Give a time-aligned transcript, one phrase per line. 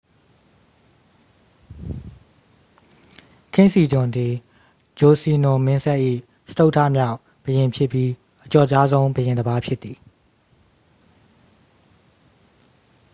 [3.53, 4.33] ကင်းစီဂျွန် သည်
[4.99, 5.99] ဂျိုစီနွန် မင်းဆက်၏
[6.51, 8.09] စတုတ္ထမြောက် ဘုရင်ဖြစ်ပြီး
[8.45, 9.97] အကျော်ကြားဆုံး ဘုရင်တစ်ပါး ဖြစ်သည်